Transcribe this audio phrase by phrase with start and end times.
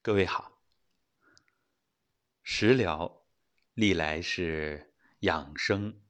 [0.00, 0.62] 各位好，
[2.44, 3.26] 食疗
[3.74, 6.00] 历来是养生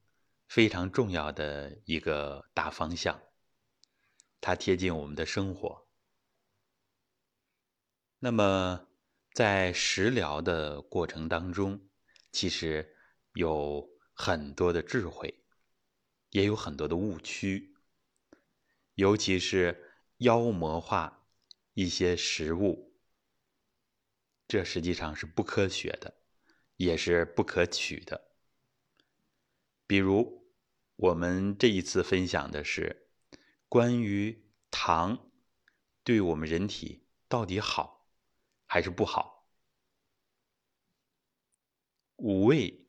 [0.47, 3.21] 非常重要的一个大方向，
[4.43, 5.89] 它贴近我们的生活。
[8.19, 8.87] 那么，
[9.33, 11.89] 在食疗的过程当中，
[12.31, 12.95] 其实
[13.33, 15.43] 有很多的智慧，
[16.29, 17.75] 也有很多的误区，
[18.95, 21.27] 尤其是妖魔化
[21.73, 22.88] 一些食物，
[24.49, 26.15] 这实际上是不科学的，
[26.77, 28.33] 也是不可取的。
[29.87, 30.51] 比如，
[30.97, 33.09] 我们这一次分享的是
[33.69, 35.31] 关于糖
[36.03, 37.97] 对我们人体到底好。
[38.71, 39.49] 还是不好。
[42.17, 42.87] 五味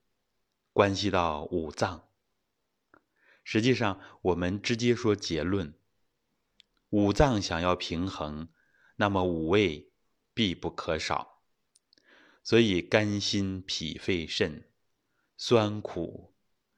[0.74, 2.10] 关系到五脏，
[3.46, 5.74] 实际上我们直接说结论：
[6.90, 8.50] 五脏想要平衡，
[8.98, 9.94] 那么五味
[10.34, 11.39] 必不可少。
[12.50, 14.68] 所以肝、心、脾、肺、肾，
[15.38, 16.34] 酸苦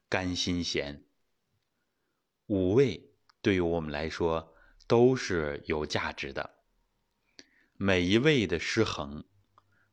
[0.06, 1.06] 甘辛咸，
[2.44, 4.54] 五味对于我们来说
[4.86, 6.58] 都是有价值的。
[7.78, 9.24] 每一味的失衡，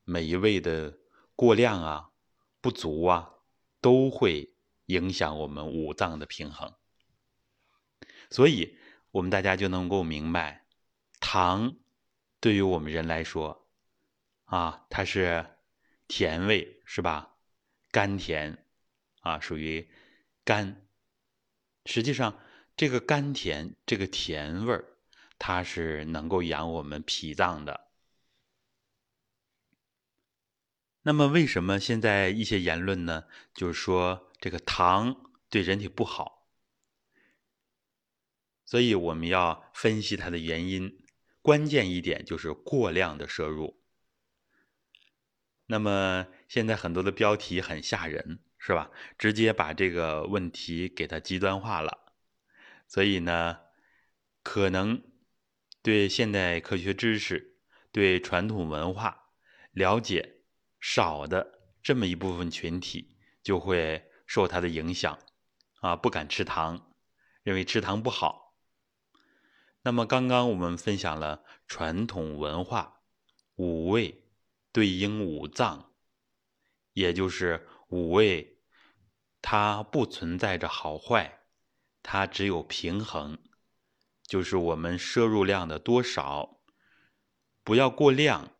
[0.04, 0.98] 每一味的
[1.34, 2.10] 过量啊、
[2.60, 3.36] 不足啊，
[3.80, 6.74] 都会影响我们五脏的平衡。
[8.28, 8.76] 所以，
[9.12, 10.66] 我们大家就能够明白，
[11.20, 11.74] 糖
[12.38, 13.66] 对于我们人来说，
[14.44, 15.56] 啊，它是
[16.10, 17.36] 甜味，是吧？
[17.92, 18.66] 甘甜
[19.20, 19.88] 啊，属于
[20.44, 20.84] 甘。
[21.86, 22.36] 实际上，
[22.76, 24.96] 这个甘甜，这个甜味儿。
[25.38, 27.92] 它是能够养我们脾脏的。
[31.02, 33.26] 那么，为什么现在一些言论呢？
[33.54, 36.48] 就是说这个糖对人体不好，
[38.66, 41.06] 所以我们要分析它的原因。
[41.40, 43.79] 关键一点就是过量的摄入。
[45.70, 48.90] 那么现在很多的标题很吓人，是吧？
[49.16, 52.12] 直接把这个问题给它极端化了。
[52.86, 53.58] 所以呢，
[54.42, 55.02] 可能。
[55.82, 57.56] 对现代科学知识、
[57.90, 59.30] 对传统文化
[59.72, 60.42] 了解
[60.78, 65.18] 少的这么一部分群体，就会受它的影响，
[65.80, 66.92] 啊，不敢吃糖，
[67.42, 68.58] 认为吃糖不好。
[69.84, 73.00] 那么刚刚我们分享了传统文化
[73.54, 74.19] 五味
[74.72, 75.92] 对应五脏，
[76.92, 78.58] 也就是五味，
[79.42, 81.40] 它不存在着好坏，
[82.02, 83.38] 它只有平衡。
[84.22, 86.60] 就是我们摄入量的多少，
[87.64, 88.56] 不要过量，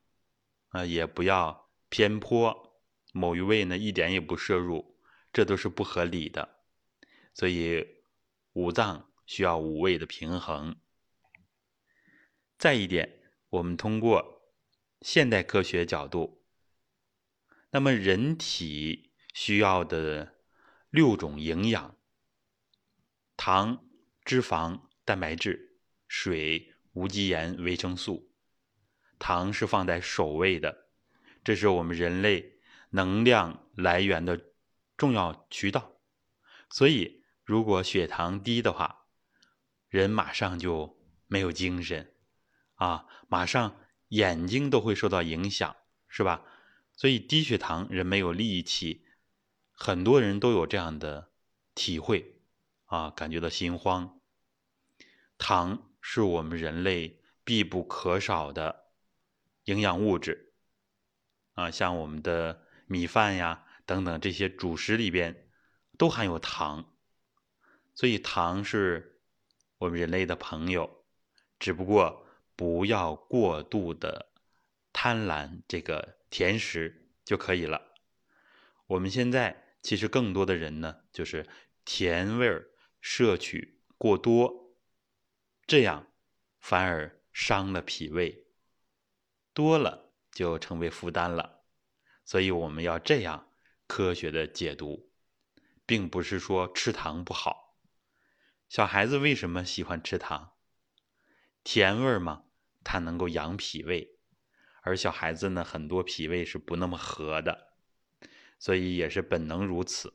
[0.70, 2.82] 啊，也不要偏颇。
[3.12, 4.98] 某一味呢，一点也不摄入，
[5.32, 6.64] 这都是不合理的。
[7.34, 7.86] 所以
[8.52, 10.80] 五脏需要五味的平衡。
[12.58, 14.39] 再一点，我们通过
[15.00, 16.42] 现代科学角度，
[17.70, 20.36] 那么人体需要的
[20.90, 21.96] 六种营养：
[23.36, 23.84] 糖、
[24.24, 24.82] 脂肪。
[25.02, 28.30] 蛋白质、水、无机盐、维生素，
[29.18, 30.86] 糖是放在首位的，
[31.42, 34.40] 这是我们人类能量来源的
[34.96, 35.96] 重要渠道。
[36.68, 39.08] 所以，如果血糖低的话，
[39.88, 40.96] 人马上就
[41.26, 42.14] 没有精神，
[42.74, 45.74] 啊，马上眼睛都会受到影响，
[46.06, 46.44] 是吧？
[46.94, 49.04] 所以低血糖人没有力气，
[49.72, 51.30] 很多人都有这样的
[51.74, 52.36] 体会，
[52.84, 54.20] 啊，感觉到心慌。
[55.38, 58.90] 糖是我们人类必不可少的
[59.64, 60.52] 营养物质
[61.54, 65.48] 啊，像我们的米饭呀等等这些主食里边
[65.96, 66.92] 都含有糖，
[67.94, 69.20] 所以糖是
[69.78, 71.04] 我们人类的朋友，
[71.58, 72.26] 只不过
[72.60, 74.32] 不要过度的
[74.92, 77.94] 贪婪这个甜食就可以了。
[78.86, 81.48] 我们现在其实更多的人呢，就是
[81.86, 82.68] 甜味儿
[83.00, 84.76] 摄取过多。
[85.66, 86.08] 这样
[86.58, 88.44] 反而伤了脾胃，
[89.54, 91.62] 多了就成为负担了。
[92.26, 93.48] 所以我们要这样
[93.86, 95.10] 科学的解读，
[95.86, 97.78] 并不是说吃糖不好。
[98.68, 100.52] 小孩子为什么喜欢吃糖？
[101.64, 102.44] 甜味儿嘛，
[102.82, 104.16] 它能够养脾胃，
[104.82, 107.74] 而小孩子呢，很多脾胃是不那么和的，
[108.58, 110.14] 所以也是本能如此。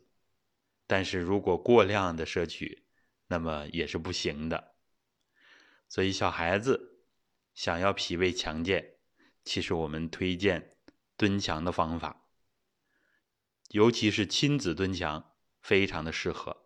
[0.88, 2.84] 但是如果过量的摄取，
[3.28, 4.76] 那么也是不行的。
[5.88, 7.00] 所以，小孩子
[7.54, 8.96] 想要脾胃强健，
[9.44, 10.76] 其实我们推荐
[11.16, 12.28] 蹲墙的方法，
[13.70, 16.66] 尤其是亲子蹲墙，非常的适合。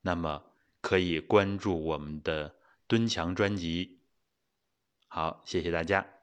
[0.00, 2.56] 那么，可以关注我们的
[2.86, 4.00] 蹲墙专辑。
[5.16, 6.15] 好，谢谢大家。